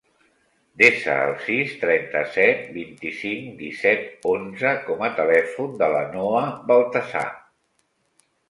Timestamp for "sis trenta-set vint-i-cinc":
1.47-3.51